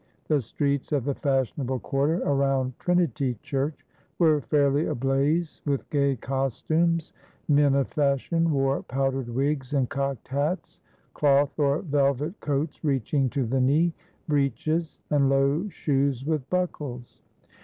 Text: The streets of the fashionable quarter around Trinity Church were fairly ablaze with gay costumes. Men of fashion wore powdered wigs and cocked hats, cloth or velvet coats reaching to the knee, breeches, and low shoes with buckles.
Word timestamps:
The 0.29 0.41
streets 0.41 0.91
of 0.91 1.05
the 1.05 1.13
fashionable 1.13 1.77
quarter 1.81 2.23
around 2.23 2.73
Trinity 2.79 3.35
Church 3.43 3.85
were 4.17 4.41
fairly 4.41 4.87
ablaze 4.87 5.61
with 5.63 5.87
gay 5.91 6.15
costumes. 6.15 7.13
Men 7.47 7.75
of 7.75 7.87
fashion 7.89 8.49
wore 8.49 8.81
powdered 8.81 9.29
wigs 9.29 9.75
and 9.75 9.87
cocked 9.87 10.29
hats, 10.29 10.79
cloth 11.13 11.53
or 11.59 11.83
velvet 11.83 12.39
coats 12.39 12.83
reaching 12.83 13.29
to 13.29 13.45
the 13.45 13.61
knee, 13.61 13.93
breeches, 14.27 15.01
and 15.11 15.29
low 15.29 15.69
shoes 15.69 16.25
with 16.25 16.49
buckles. 16.49 17.21